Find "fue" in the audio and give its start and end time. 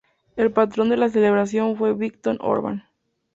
1.77-1.93